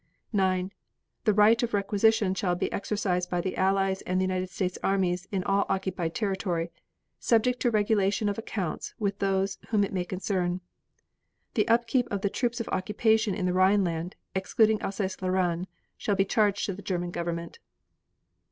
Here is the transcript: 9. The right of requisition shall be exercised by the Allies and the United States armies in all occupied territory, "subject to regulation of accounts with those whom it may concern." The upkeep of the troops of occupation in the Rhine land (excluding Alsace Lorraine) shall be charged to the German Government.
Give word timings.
9. 0.33 0.71
The 1.25 1.33
right 1.35 1.61
of 1.61 1.75
requisition 1.75 2.33
shall 2.33 2.55
be 2.55 2.71
exercised 2.73 3.29
by 3.29 3.39
the 3.39 3.55
Allies 3.55 4.01
and 4.01 4.19
the 4.19 4.23
United 4.23 4.49
States 4.49 4.79
armies 4.83 5.27
in 5.31 5.43
all 5.43 5.67
occupied 5.69 6.15
territory, 6.15 6.71
"subject 7.19 7.59
to 7.59 7.69
regulation 7.69 8.27
of 8.27 8.39
accounts 8.39 8.95
with 8.97 9.19
those 9.19 9.59
whom 9.69 9.83
it 9.83 9.93
may 9.93 10.03
concern." 10.03 10.61
The 11.53 11.67
upkeep 11.67 12.07
of 12.09 12.21
the 12.21 12.31
troops 12.31 12.59
of 12.59 12.67
occupation 12.69 13.35
in 13.35 13.45
the 13.45 13.53
Rhine 13.53 13.83
land 13.83 14.15
(excluding 14.33 14.81
Alsace 14.81 15.21
Lorraine) 15.21 15.67
shall 15.97 16.15
be 16.15 16.25
charged 16.25 16.65
to 16.65 16.73
the 16.73 16.81
German 16.81 17.11
Government. 17.11 17.59